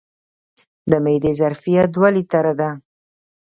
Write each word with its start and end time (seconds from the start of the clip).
د 0.89 0.91
معدې 1.03 1.31
ظرفیت 1.39 1.87
دوه 1.95 2.09
لیټره 2.15 2.53
دی. 2.59 2.71